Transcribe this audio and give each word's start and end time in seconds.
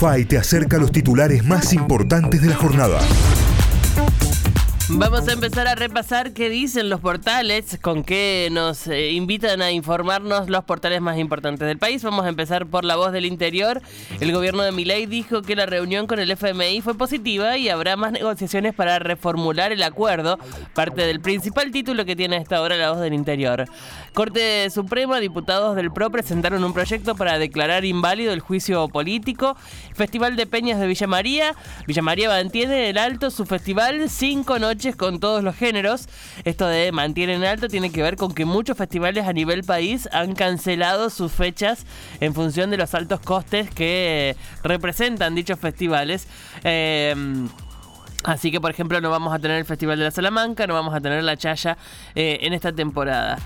Notify 0.00 0.24
te 0.24 0.38
acerca 0.38 0.78
a 0.78 0.80
los 0.80 0.92
titulares 0.92 1.44
más 1.44 1.74
importantes 1.74 2.40
de 2.40 2.48
la 2.48 2.56
jornada. 2.56 3.00
Vamos 4.92 5.28
a 5.28 5.32
empezar 5.32 5.68
a 5.68 5.76
repasar 5.76 6.32
qué 6.32 6.50
dicen 6.50 6.90
los 6.90 7.00
portales, 7.00 7.78
con 7.80 8.02
qué 8.02 8.48
nos 8.50 8.88
eh, 8.88 9.12
invitan 9.12 9.62
a 9.62 9.70
informarnos 9.70 10.50
los 10.50 10.64
portales 10.64 11.00
más 11.00 11.16
importantes 11.16 11.66
del 11.68 11.78
país. 11.78 12.02
Vamos 12.02 12.26
a 12.26 12.28
empezar 12.28 12.66
por 12.66 12.84
la 12.84 12.96
voz 12.96 13.12
del 13.12 13.24
interior. 13.24 13.80
El 14.18 14.32
gobierno 14.32 14.64
de 14.64 14.72
Milei 14.72 15.06
dijo 15.06 15.42
que 15.42 15.54
la 15.54 15.64
reunión 15.64 16.08
con 16.08 16.18
el 16.18 16.30
FMI 16.32 16.80
fue 16.80 16.94
positiva 16.96 17.56
y 17.56 17.68
habrá 17.68 17.96
más 17.96 18.10
negociaciones 18.10 18.74
para 18.74 18.98
reformular 18.98 19.70
el 19.70 19.82
acuerdo, 19.84 20.38
parte 20.74 21.06
del 21.06 21.20
principal 21.20 21.70
título 21.70 22.04
que 22.04 22.16
tiene 22.16 22.36
a 22.36 22.40
esta 22.40 22.60
hora 22.60 22.76
la 22.76 22.90
voz 22.90 23.00
del 23.00 23.14
interior. 23.14 23.66
Corte 24.12 24.68
Suprema, 24.70 25.20
diputados 25.20 25.76
del 25.76 25.92
PRO 25.92 26.10
presentaron 26.10 26.64
un 26.64 26.74
proyecto 26.74 27.14
para 27.14 27.38
declarar 27.38 27.84
inválido 27.84 28.32
el 28.32 28.40
juicio 28.40 28.88
político. 28.88 29.56
Festival 29.94 30.34
de 30.34 30.46
Peñas 30.46 30.80
de 30.80 30.88
Villa 30.88 31.06
María. 31.06 31.54
Villa 31.86 32.02
María 32.02 32.28
mantiene 32.28 32.88
en 32.88 32.98
alto 32.98 33.30
su 33.30 33.46
festival 33.46 34.10
cinco 34.10 34.58
noches 34.58 34.79
con 34.96 35.20
todos 35.20 35.44
los 35.44 35.54
géneros. 35.56 36.08
Esto 36.44 36.66
de 36.66 36.92
mantiene 36.92 37.34
en 37.34 37.44
alto 37.44 37.68
tiene 37.68 37.92
que 37.92 38.02
ver 38.02 38.16
con 38.16 38.32
que 38.32 38.44
muchos 38.44 38.76
festivales 38.76 39.26
a 39.26 39.32
nivel 39.32 39.62
país 39.62 40.08
han 40.12 40.34
cancelado 40.34 41.10
sus 41.10 41.32
fechas 41.32 41.84
en 42.20 42.34
función 42.34 42.70
de 42.70 42.76
los 42.78 42.94
altos 42.94 43.20
costes 43.20 43.70
que 43.70 44.36
representan 44.62 45.34
dichos 45.34 45.58
festivales. 45.58 46.26
Eh, 46.64 47.14
Así 48.24 48.50
que, 48.50 48.60
por 48.60 48.70
ejemplo, 48.70 49.00
no 49.00 49.10
vamos 49.10 49.32
a 49.32 49.38
tener 49.38 49.56
el 49.56 49.64
Festival 49.64 49.98
de 49.98 50.04
la 50.04 50.10
Salamanca, 50.10 50.66
no 50.66 50.74
vamos 50.74 50.94
a 50.94 51.00
tener 51.00 51.24
la 51.24 51.36
Chaya 51.36 51.78
eh, 52.14 52.38
en 52.42 52.52
esta 52.52 52.70
temporada. 52.70 53.38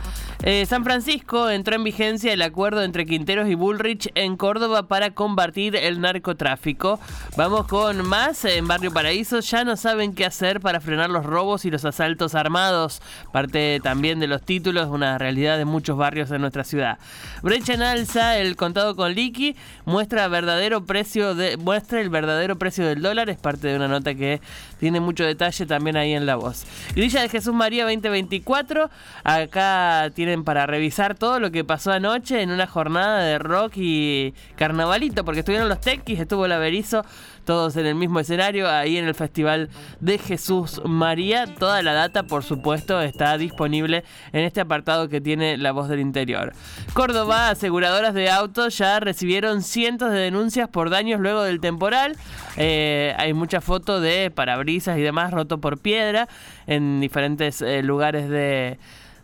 Eh, 0.46 0.66
San 0.66 0.84
Francisco 0.84 1.48
entró 1.48 1.74
en 1.74 1.84
vigencia 1.84 2.30
el 2.30 2.42
acuerdo 2.42 2.82
entre 2.82 3.06
Quinteros 3.06 3.48
y 3.48 3.54
Bullrich 3.54 4.10
en 4.14 4.36
Córdoba 4.36 4.88
para 4.88 5.12
combatir 5.12 5.74
el 5.74 6.02
narcotráfico. 6.02 7.00
Vamos 7.38 7.66
con 7.66 8.06
más. 8.06 8.44
En 8.44 8.68
Barrio 8.68 8.92
Paraíso 8.92 9.40
ya 9.40 9.64
no 9.64 9.78
saben 9.78 10.14
qué 10.14 10.26
hacer 10.26 10.60
para 10.60 10.82
frenar 10.82 11.08
los 11.08 11.24
robos 11.24 11.64
y 11.64 11.70
los 11.70 11.86
asaltos 11.86 12.34
armados. 12.34 13.00
Parte 13.32 13.80
también 13.82 14.20
de 14.20 14.26
los 14.26 14.42
títulos, 14.42 14.88
una 14.90 15.16
realidad 15.16 15.56
de 15.56 15.64
muchos 15.64 15.96
barrios 15.96 16.28
de 16.28 16.38
nuestra 16.38 16.62
ciudad. 16.62 16.98
Brecha 17.42 17.72
en 17.72 17.82
alza, 17.82 18.36
el 18.36 18.54
contado 18.56 18.96
con 18.96 19.14
liqui 19.14 19.56
muestra 19.86 20.28
verdadero 20.28 20.84
precio 20.84 21.34
muestra 21.58 22.02
el 22.02 22.10
verdadero 22.10 22.58
precio 22.58 22.86
del 22.86 23.00
dólar. 23.00 23.30
Es 23.30 23.38
parte 23.38 23.68
de 23.68 23.76
una 23.76 23.88
nota 23.88 24.14
que 24.14 24.42
tiene 24.78 25.00
mucho 25.00 25.24
detalle 25.24 25.64
también 25.64 25.96
ahí 25.96 26.12
en 26.12 26.26
la 26.26 26.36
voz. 26.36 26.66
Grilla 26.94 27.22
de 27.22 27.30
Jesús 27.30 27.54
María 27.54 27.84
2024. 27.84 28.90
Acá 29.24 30.10
para 30.42 30.66
revisar 30.66 31.14
todo 31.14 31.38
lo 31.38 31.52
que 31.52 31.62
pasó 31.62 31.92
anoche 31.92 32.42
en 32.42 32.50
una 32.50 32.66
jornada 32.66 33.20
de 33.20 33.38
rock 33.38 33.74
y 33.76 34.34
carnavalito, 34.56 35.24
porque 35.24 35.40
estuvieron 35.40 35.68
los 35.68 35.80
tequis, 35.80 36.18
estuvo 36.18 36.48
la 36.48 36.58
Berizo, 36.58 37.04
todos 37.44 37.76
en 37.76 37.86
el 37.86 37.94
mismo 37.94 38.20
escenario, 38.20 38.68
ahí 38.68 38.96
en 38.96 39.04
el 39.04 39.14
Festival 39.14 39.68
de 40.00 40.18
Jesús 40.18 40.80
María. 40.84 41.46
Toda 41.46 41.82
la 41.82 41.92
data, 41.92 42.24
por 42.24 42.42
supuesto, 42.42 43.00
está 43.00 43.36
disponible 43.38 44.02
en 44.32 44.44
este 44.44 44.60
apartado 44.60 45.08
que 45.08 45.20
tiene 45.20 45.56
la 45.58 45.72
voz 45.72 45.88
del 45.88 46.00
interior. 46.00 46.54
Córdoba, 46.94 47.50
aseguradoras 47.50 48.14
de 48.14 48.30
autos 48.30 48.76
ya 48.78 48.98
recibieron 48.98 49.62
cientos 49.62 50.10
de 50.10 50.18
denuncias 50.18 50.68
por 50.68 50.90
daños 50.90 51.20
luego 51.20 51.42
del 51.42 51.60
temporal. 51.60 52.16
Eh, 52.56 53.14
hay 53.18 53.34
muchas 53.34 53.62
fotos 53.62 54.02
de 54.02 54.30
parabrisas 54.30 54.98
y 54.98 55.02
demás 55.02 55.32
roto 55.32 55.58
por 55.58 55.78
piedra 55.78 56.28
en 56.66 57.00
diferentes 57.00 57.60
eh, 57.60 57.82
lugares 57.82 58.28
de 58.28 58.78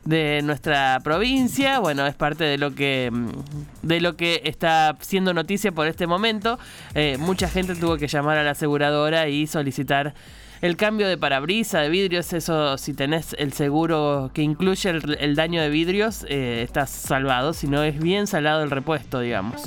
de 0.05 0.41
nuestra 0.43 1.01
provincia. 1.03 1.79
Bueno, 1.79 2.07
es 2.07 2.15
parte 2.15 2.45
de 2.45 2.59
lo 2.59 2.75
que 2.75 3.11
mm, 3.13 3.29
de 3.83 4.01
lo 4.01 4.17
que 4.17 4.43
está 4.45 4.97
siendo 5.01 5.35
noticia 5.35 5.73
por 5.73 5.87
este 5.87 6.07
momento. 6.07 6.59
Eh, 6.95 7.17
mucha 7.19 7.49
gente 7.49 7.75
tuvo 7.75 7.97
que 7.97 8.09
llamar 8.09 8.39
a 8.39 8.45
la 8.45 8.53
aseguradora 8.53 9.29
y 9.29 9.47
solicitar 9.47 10.15
el 10.63 10.77
cambio 10.77 11.09
de 11.09 11.17
parabrisa, 11.17 11.81
de 11.81 11.89
vidrios, 11.89 12.33
eso 12.33 12.77
si 12.77 12.93
tenés 12.93 13.35
el 13.39 13.53
seguro 13.53 14.31
que 14.35 14.43
incluye 14.43 14.91
el, 14.91 15.35
daño 15.35 15.63
de 15.63 15.71
vidrios, 15.71 16.27
eh, 16.29 16.63
estás 16.63 16.91
salvado, 16.91 17.53
si 17.53 17.67
no 17.67 17.83
es 17.83 17.99
bien 17.99 18.27
salado 18.27 18.63
el 18.63 18.71
repuesto, 18.71 19.21
digamos. 19.21 19.63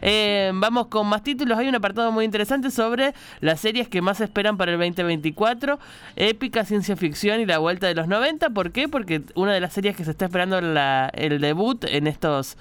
Eh, 0.00 0.52
vamos 0.54 0.86
con 0.86 1.06
más 1.08 1.22
títulos, 1.22 1.58
hay 1.58 1.68
un 1.68 1.74
apartado 1.74 2.12
muy 2.12 2.24
interesante 2.24 2.70
sobre 2.70 3.14
las 3.40 3.60
series 3.60 3.88
que 3.88 4.00
más 4.00 4.20
esperan 4.20 4.56
para 4.56 4.72
el 4.72 4.78
2024, 4.78 5.78
épica, 6.16 6.64
ciencia 6.64 6.96
ficción 6.96 7.40
y 7.40 7.46
la 7.46 7.58
vuelta 7.58 7.88
de 7.88 7.94
los 7.94 8.06
90, 8.06 8.50
¿por 8.50 8.70
qué? 8.70 8.88
Porque 8.88 9.22
una 9.34 9.52
de 9.52 9.60
las 9.60 9.72
series 9.72 9.96
que 9.96 10.04
se 10.04 10.12
está 10.12 10.26
esperando 10.26 10.58
el 10.58 11.40
debut 11.40 11.84
en 11.84 12.06
estos 12.06 12.56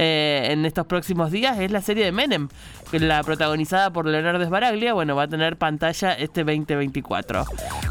eh, 0.00 0.52
en 0.52 0.64
estos 0.64 0.86
próximos 0.86 1.32
días 1.32 1.58
es 1.58 1.72
la 1.72 1.80
serie 1.80 2.04
de 2.04 2.12
Menem, 2.12 2.48
la 2.92 3.20
protagonizada 3.24 3.90
por 3.92 4.06
Leonardo 4.06 4.44
Sbaraglia. 4.44 4.94
Bueno, 4.94 5.16
va 5.16 5.24
a 5.24 5.28
tener 5.28 5.56
pantalla 5.56 6.12
este 6.12 6.44
2024. 6.44 7.17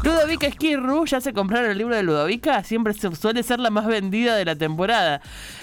Ludovica 0.02 0.46
Esquirru, 0.46 1.06
¿ya 1.06 1.20
se 1.20 1.32
compraron 1.32 1.70
el 1.70 1.78
libro 1.78 1.96
de 1.96 2.02
Ludovica? 2.02 2.62
Siempre 2.64 2.94
suele 2.94 3.42
ser 3.42 3.60
la 3.60 3.70
más 3.70 3.86
vendida 3.86 4.36
de 4.36 4.44
la 4.44 4.56
temporada. 4.56 5.20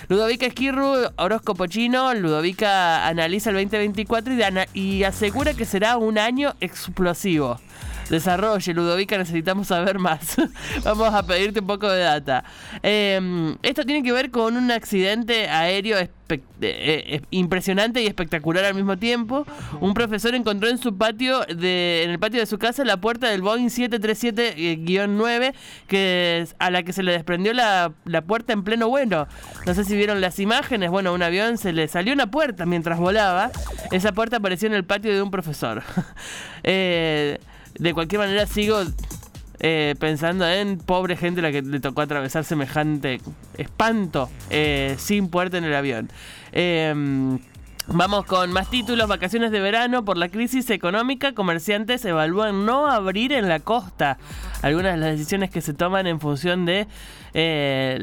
Ludovica 0.07 0.45
Esquirru, 0.45 1.09
horóscopo 1.17 1.67
chino, 1.67 2.13
Ludovica 2.13 3.07
analiza 3.07 3.49
el 3.49 3.55
2024 3.55 4.33
y, 4.73 4.79
y 4.79 5.03
asegura 5.03 5.53
que 5.53 5.65
será 5.65 5.97
un 5.97 6.17
año 6.17 6.53
explosivo 6.59 7.59
desarrolle, 8.09 8.73
Ludovica, 8.73 9.17
necesitamos 9.17 9.67
saber 9.67 9.99
más. 9.99 10.35
Vamos 10.83 11.13
a 11.13 11.25
pedirte 11.25 11.59
un 11.59 11.67
poco 11.67 11.89
de 11.89 12.01
data. 12.01 12.43
Em, 12.83 13.57
esto 13.63 13.83
tiene 13.83 14.03
que 14.03 14.11
ver 14.11 14.31
con 14.31 14.57
un 14.57 14.71
accidente 14.71 15.49
aéreo 15.49 15.97
eh, 15.97 16.39
eh, 16.61 17.21
impresionante 17.29 18.01
y 18.01 18.07
espectacular 18.07 18.65
al 18.65 18.73
mismo 18.73 18.97
tiempo. 18.97 19.45
Un 19.79 19.94
profesor 19.94 20.33
encontró 20.33 20.69
en 20.69 20.77
su 20.77 20.97
patio, 20.97 21.47
en 21.47 22.09
el 22.09 22.17
patio 22.19 22.39
de 22.39 22.45
su 22.45 22.57
casa, 22.57 22.83
la 22.83 22.97
puerta 22.97 23.29
del 23.29 23.41
Boeing 23.41 23.67
737-9, 23.67 25.53
que 25.88 26.47
a 26.57 26.71
la 26.71 26.83
que 26.83 26.94
se 26.94 27.03
le 27.03 27.11
desprendió 27.11 27.53
la, 27.53 27.94
puerta 28.25 28.53
en 28.53 28.63
pleno 28.63 28.89
vuelo. 28.89 29.27
No 29.65 29.73
sé 29.73 29.83
si 29.83 29.95
vieron 29.95 30.21
las 30.21 30.39
imágenes. 30.39 30.89
Bueno, 30.89 31.13
un 31.13 31.21
avión 31.21 31.57
se 31.57 31.73
le 31.73 31.88
salió 31.88 32.13
una 32.13 32.31
puerta 32.31 32.65
mientras 32.65 32.97
volaba. 32.97 33.51
Esa 33.91 34.11
puerta 34.11 34.38
apareció 34.38 34.67
en 34.67 34.73
el 34.73 34.83
patio 34.83 35.13
de 35.13 35.21
un 35.21 35.29
profesor. 35.31 35.83
eh, 36.63 37.39
de 37.78 37.94
cualquier 37.94 38.19
manera 38.19 38.46
sigo 38.46 38.81
eh, 39.59 39.96
pensando 40.00 40.47
en 40.47 40.78
pobre 40.78 41.16
gente 41.16 41.41
la 41.41 41.52
que 41.52 41.62
le 41.62 41.80
tocó 41.80 42.02
atravesar 42.02 42.44
semejante 42.44 43.22
espanto 43.58 44.30
eh, 44.50 44.96
sin 44.97 45.30
puerta 45.30 45.58
en 45.58 45.63
el 45.63 45.74
avión. 45.74 46.09
Em, 46.52 47.40
vamos 47.88 48.25
con 48.25 48.51
más 48.51 48.69
títulos. 48.69 49.07
Vacaciones 49.07 49.51
de 49.51 49.59
verano. 49.59 50.06
Por 50.06 50.18
la 50.18 50.29
crisis 50.29 50.69
económica, 50.69 51.34
comerciantes 51.34 52.03
evalúan 52.06 52.66
no 52.66 52.88
abrir 52.88 53.34
en 53.34 53.50
la 53.50 53.59
costa. 53.59 54.18
Algunas 54.62 54.94
de 54.94 55.00
las 55.00 55.12
decisiones 55.12 55.50
que 55.50 55.62
se 55.62 55.73
toman 55.73 56.07
en 56.07 56.19
función 56.19 56.66
de 56.66 56.88
eh, 57.34 57.97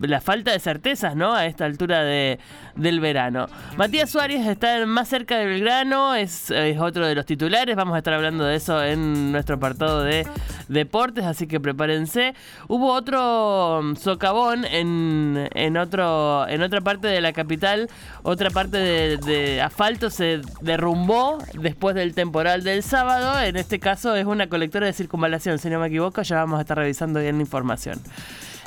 la 0.00 0.20
falta 0.20 0.52
de 0.52 0.58
certezas, 0.58 1.14
¿no? 1.14 1.32
A 1.32 1.46
esta 1.46 1.64
altura 1.64 2.02
de, 2.02 2.38
del 2.76 3.00
verano. 3.00 3.46
Matías 3.76 4.10
Suárez 4.10 4.46
está 4.46 4.84
más 4.86 5.08
cerca 5.08 5.38
del 5.38 5.48
Belgrano, 5.48 6.14
es, 6.14 6.50
es, 6.50 6.78
otro 6.80 7.06
de 7.06 7.14
los 7.14 7.26
titulares. 7.26 7.76
Vamos 7.76 7.94
a 7.94 7.98
estar 7.98 8.14
hablando 8.14 8.44
de 8.44 8.56
eso 8.56 8.82
en 8.82 9.32
nuestro 9.32 9.56
apartado 9.56 10.02
de 10.02 10.26
deportes, 10.68 11.24
así 11.24 11.46
que 11.46 11.60
prepárense. 11.60 12.34
Hubo 12.68 12.92
otro 12.92 13.80
mm, 13.82 13.96
socavón 13.96 14.64
en, 14.64 15.48
en, 15.54 15.76
otro, 15.76 16.48
en 16.48 16.62
otra 16.62 16.80
parte 16.80 17.08
de 17.08 17.20
la 17.20 17.32
capital, 17.32 17.88
otra 18.22 18.50
parte 18.50 18.78
de, 18.78 19.11
de 19.18 19.60
asfalto 19.60 20.10
se 20.10 20.40
derrumbó 20.60 21.38
después 21.54 21.94
del 21.94 22.14
temporal 22.14 22.64
del 22.64 22.82
sábado. 22.82 23.40
En 23.40 23.56
este 23.56 23.78
caso 23.78 24.14
es 24.16 24.26
una 24.26 24.48
colectora 24.48 24.86
de 24.86 24.92
circunvalación, 24.92 25.58
si 25.58 25.70
no 25.70 25.80
me 25.80 25.88
equivoco, 25.88 26.22
ya 26.22 26.36
vamos 26.36 26.58
a 26.58 26.62
estar 26.62 26.76
revisando 26.76 27.20
bien 27.20 27.36
la 27.36 27.42
información. 27.42 28.00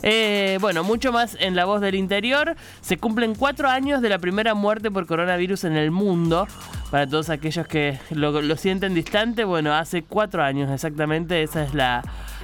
Eh, 0.03 0.57
bueno, 0.61 0.83
mucho 0.83 1.11
más 1.11 1.35
en 1.39 1.55
la 1.55 1.65
voz 1.65 1.81
del 1.81 1.95
interior. 1.95 2.55
Se 2.81 2.97
cumplen 2.97 3.33
cuatro 3.33 3.69
años 3.69 4.01
de 4.01 4.09
la 4.09 4.19
primera 4.19 4.53
muerte 4.53 4.91
por 4.91 5.07
coronavirus 5.07 5.63
en 5.63 5.75
el 5.75 5.91
mundo. 5.91 6.47
Para 6.91 7.07
todos 7.07 7.29
aquellos 7.29 7.67
que 7.67 7.97
lo, 8.11 8.55
sienten 8.55 8.93
distante, 8.93 9.43
bueno, 9.43 9.73
hace 9.73 10.03
cuatro 10.03 10.43
años 10.43 10.69
exactamente, 10.69 11.41
esa 11.41 11.63
es 11.63 11.73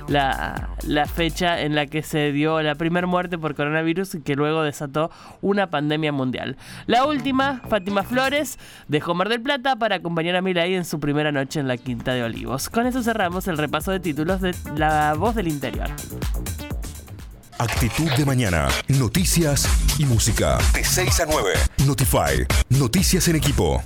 la, 0.07 0.69
fecha 1.13 1.61
en 1.61 1.75
la 1.75 1.85
que 1.85 2.03
se 2.03 2.31
dio 2.31 2.61
la 2.61 2.75
primera 2.75 3.07
muerte 3.07 3.37
por 3.37 3.55
coronavirus 3.55 4.15
y 4.15 4.21
que 4.21 4.35
luego 4.35 4.63
desató 4.63 5.11
una 5.41 5.69
pandemia 5.69 6.11
mundial. 6.11 6.57
La 6.87 7.05
última, 7.05 7.61
Fátima 7.69 8.03
Flores, 8.03 8.57
dejó 8.87 9.13
Mar 9.13 9.29
del 9.29 9.41
Plata 9.41 9.75
para 9.75 9.97
acompañar 9.97 10.35
a 10.35 10.41
Milay 10.41 10.75
en 10.75 10.85
su 10.85 10.99
primera 10.99 11.31
noche 11.31 11.59
en 11.59 11.67
la 11.67 11.77
Quinta 11.77 12.13
de 12.13 12.23
Olivos. 12.23 12.69
Con 12.69 12.87
eso 12.87 13.03
cerramos 13.03 13.47
el 13.47 13.57
repaso 13.57 13.91
de 13.91 13.99
títulos 13.99 14.41
de 14.41 14.55
La 14.75 15.13
Voz 15.13 15.35
del 15.35 15.47
Interior. 15.47 15.89
Actitud 17.61 18.09
de 18.17 18.25
mañana. 18.25 18.69
Noticias 18.87 19.69
y 19.99 20.05
música. 20.05 20.57
De 20.73 20.83
6 20.83 21.19
a 21.19 21.25
9. 21.27 21.53
Notify. 21.85 22.47
Noticias 22.69 23.27
en 23.27 23.35
equipo. 23.35 23.83